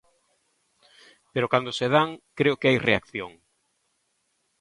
Pero 1.33 1.51
cando 1.53 1.71
se 1.79 1.87
dan, 1.95 2.09
creo 2.37 2.57
que 2.59 2.67
hai 2.69 2.77
reacción. 2.89 3.31